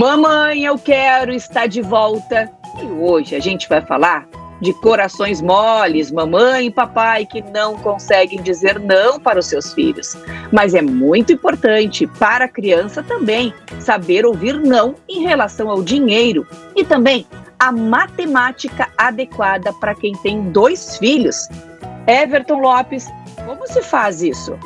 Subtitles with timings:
[0.00, 2.50] Mamãe, eu quero estar de volta.
[2.82, 4.26] E hoje a gente vai falar
[4.58, 10.16] de corações moles, mamãe e papai que não conseguem dizer não para os seus filhos.
[10.50, 16.48] Mas é muito importante para a criança também saber ouvir não em relação ao dinheiro
[16.74, 17.26] e também
[17.58, 21.46] a matemática adequada para quem tem dois filhos.
[22.06, 23.06] Everton Lopes,
[23.44, 24.58] como se faz isso?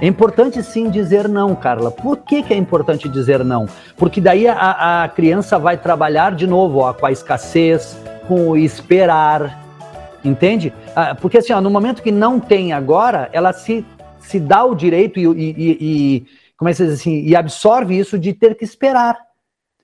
[0.00, 1.90] É importante sim dizer não, Carla.
[1.90, 3.66] Por que, que é importante dizer não?
[3.96, 7.96] Porque daí a, a criança vai trabalhar de novo ó, com a escassez,
[8.28, 9.64] com o esperar,
[10.22, 10.72] entende?
[10.94, 13.86] Ah, porque assim, ó, no momento que não tem agora, ela se,
[14.20, 16.26] se dá o direito e, e, e,
[16.58, 19.25] como é que diz assim, e absorve isso de ter que esperar.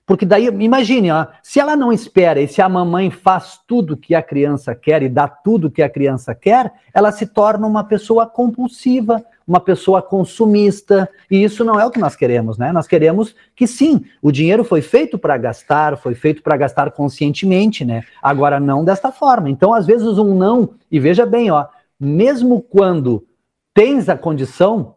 [0.05, 4.13] Porque daí, imagine, ó, se ela não espera e se a mamãe faz tudo que
[4.13, 8.27] a criança quer e dá tudo que a criança quer, ela se torna uma pessoa
[8.27, 12.73] compulsiva, uma pessoa consumista, e isso não é o que nós queremos, né?
[12.73, 17.85] Nós queremos que sim, o dinheiro foi feito para gastar, foi feito para gastar conscientemente,
[17.85, 18.03] né?
[18.21, 19.49] Agora não desta forma.
[19.49, 21.65] Então, às vezes um não, e veja bem, ó,
[21.97, 23.25] mesmo quando
[23.73, 24.95] tens a condição,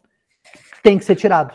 [0.82, 1.54] tem que ser tirado.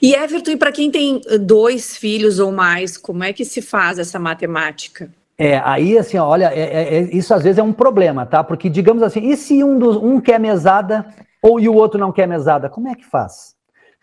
[0.00, 3.62] E Everton, e para quem tem eh, dois filhos ou mais, como é que se
[3.62, 5.10] faz essa matemática?
[5.38, 8.44] É, aí assim, olha, é, é, é, isso às vezes é um problema, tá?
[8.44, 11.06] Porque, digamos assim, e se um, dos, um quer mesada
[11.42, 12.68] ou e o outro não quer mesada?
[12.68, 13.54] Como é que faz?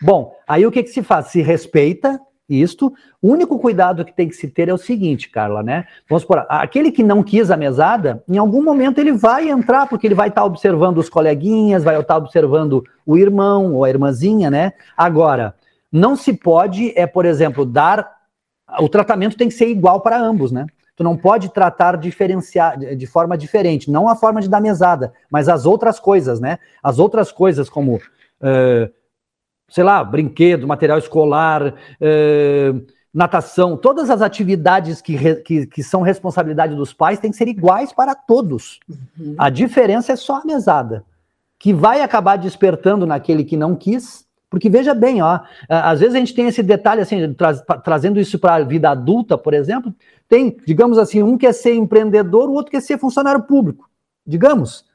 [0.02, 1.28] Bom, aí o que, que se faz?
[1.28, 2.20] Se respeita
[2.50, 2.94] isto.
[3.22, 5.86] O único cuidado que tem que se ter é o seguinte, Carla, né?
[6.10, 10.08] Vamos supor, aquele que não quis a mesada, em algum momento ele vai entrar, porque
[10.08, 13.90] ele vai estar tá observando os coleguinhas, vai estar tá observando o irmão ou a
[13.90, 14.74] irmãzinha, né?
[14.96, 15.56] Agora,
[15.92, 18.18] não se pode, é, por exemplo, dar.
[18.80, 20.66] O tratamento tem que ser igual para ambos, né?
[20.96, 25.48] Tu não pode tratar diferenciar de forma diferente, não a forma de dar mesada, mas
[25.48, 26.58] as outras coisas, né?
[26.82, 28.92] As outras coisas como, uh,
[29.70, 36.76] sei lá, brinquedo, material escolar, uh, natação, todas as atividades que, que, que, são responsabilidade
[36.76, 38.80] dos pais têm que ser iguais para todos.
[38.90, 39.36] Uhum.
[39.38, 41.04] A diferença é só a mesada,
[41.60, 46.20] que vai acabar despertando naquele que não quis porque veja bem, ó, às vezes a
[46.20, 49.94] gente tem esse detalhe assim, tra trazendo isso para a vida adulta, por exemplo,
[50.28, 53.90] tem, digamos assim, um quer ser empreendedor, o outro quer ser funcionário público,
[54.26, 54.86] digamos.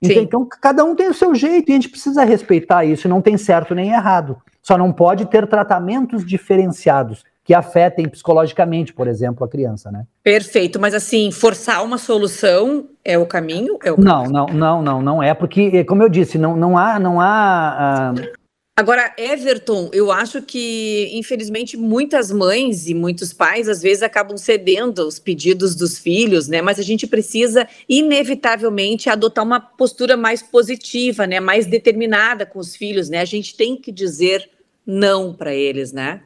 [0.00, 3.20] Então, então, cada um tem o seu jeito e a gente precisa respeitar isso, não
[3.20, 4.36] tem certo nem errado.
[4.62, 10.04] Só não pode ter tratamentos diferenciados que afetem psicologicamente, por exemplo, a criança, né?
[10.22, 13.78] Perfeito, mas assim, forçar uma solução é o caminho?
[13.82, 14.32] É o não, caminho.
[14.32, 18.37] não, não, não, não é, porque, como eu disse, não, não há, não há uh,
[18.78, 25.02] Agora, Everton, eu acho que, infelizmente, muitas mães e muitos pais, às vezes, acabam cedendo
[25.02, 26.62] aos pedidos dos filhos, né?
[26.62, 31.40] Mas a gente precisa, inevitavelmente, adotar uma postura mais positiva, né?
[31.40, 33.20] Mais determinada com os filhos, né?
[33.20, 34.48] A gente tem que dizer
[34.86, 36.20] não para eles, né?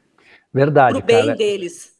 [0.52, 0.96] Verdade.
[0.96, 1.36] Para o bem cara.
[1.38, 1.92] deles.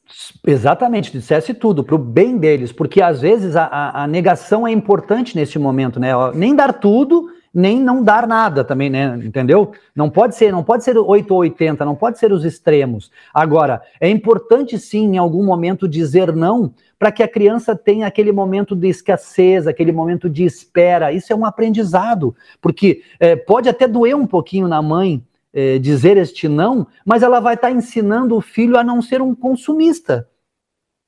[0.47, 4.71] Exatamente, dissesse tudo, para o bem deles, porque às vezes a, a, a negação é
[4.71, 6.11] importante neste momento, né?
[6.35, 9.19] Nem dar tudo nem não dar nada também, né?
[9.23, 9.73] Entendeu?
[9.95, 13.11] Não pode ser, não pode ser 8 ou 80, não pode ser os extremos.
[13.33, 18.31] Agora, é importante sim, em algum momento, dizer não para que a criança tenha aquele
[18.31, 21.13] momento de escassez, aquele momento de espera.
[21.13, 26.17] Isso é um aprendizado, porque é, pode até doer um pouquinho na mãe é, dizer
[26.17, 30.29] este não, mas ela vai estar tá ensinando o filho a não ser um consumista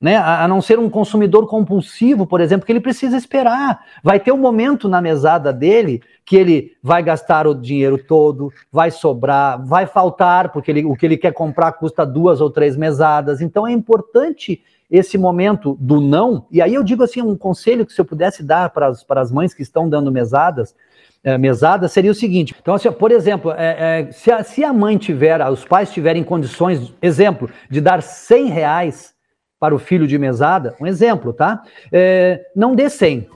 [0.05, 0.17] né?
[0.17, 3.83] A, não ser um consumidor compulsivo, por exemplo, que ele precisa esperar.
[4.03, 8.91] Vai ter um momento na mesada dele que ele vai gastar o dinheiro todo, vai
[8.91, 13.41] sobrar, vai faltar, porque ele, o que ele quer comprar custa duas ou três mesadas.
[13.41, 14.61] Então é importante
[14.91, 16.45] esse momento do não.
[16.51, 19.21] E aí eu digo assim, um conselho que se eu pudesse dar para as, para
[19.21, 20.75] as mães que estão dando mesadas,
[21.23, 22.53] é, mesada seria o seguinte.
[22.61, 26.23] Então, assim, por exemplo, é, é, se, a, se a mãe tiver, os pais tiverem
[26.23, 29.14] condições, exemplo, de dar 100 reais
[29.65, 31.63] para o filho de mesada, um exemplo, tá?
[31.91, 33.27] É, não dê 100,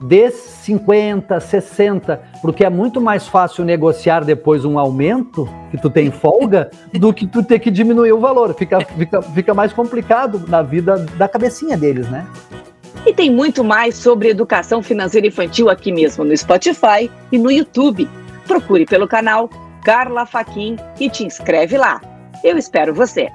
[0.00, 6.10] dê 50, 60, porque é muito mais fácil negociar depois um aumento, que tu tem
[6.10, 8.52] folga, do que tu ter que diminuir o valor.
[8.54, 12.26] Fica, fica, fica mais complicado na vida da cabecinha deles, né?
[13.06, 18.08] E tem muito mais sobre educação financeira infantil aqui mesmo no Spotify e no YouTube.
[18.48, 19.48] Procure pelo canal
[19.84, 22.00] Carla Faquin e te inscreve lá.
[22.42, 23.28] Eu espero você.